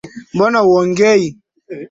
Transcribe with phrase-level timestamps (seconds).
[0.33, 1.23] Mbona huongei